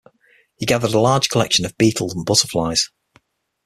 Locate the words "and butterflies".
2.09-2.89